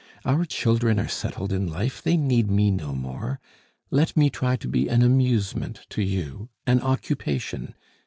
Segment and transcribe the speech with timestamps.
[0.25, 3.39] Our children are settled in life; they need me no more.
[3.91, 7.75] Let me try to be an amusement to you, an occupation.